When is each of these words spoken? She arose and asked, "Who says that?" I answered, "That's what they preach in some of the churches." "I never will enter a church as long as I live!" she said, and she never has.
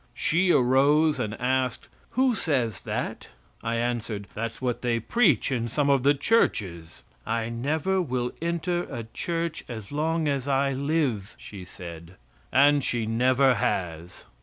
She 0.15 0.51
arose 0.51 1.19
and 1.19 1.39
asked, 1.39 1.87
"Who 2.17 2.33
says 2.33 2.79
that?" 2.85 3.27
I 3.61 3.75
answered, 3.75 4.25
"That's 4.33 4.59
what 4.59 4.81
they 4.81 4.99
preach 4.99 5.51
in 5.51 5.69
some 5.69 5.91
of 5.91 6.01
the 6.01 6.15
churches." 6.15 7.03
"I 7.23 7.49
never 7.49 8.01
will 8.01 8.31
enter 8.41 8.85
a 8.91 9.03
church 9.13 9.63
as 9.69 9.91
long 9.91 10.27
as 10.27 10.47
I 10.47 10.73
live!" 10.73 11.35
she 11.37 11.63
said, 11.63 12.15
and 12.51 12.83
she 12.83 13.05
never 13.05 13.53
has. 13.53 14.25